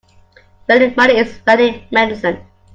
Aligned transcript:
Ready 0.67 0.95
money 0.95 1.17
is 1.17 1.41
ready 1.45 1.87
medicine. 1.91 2.39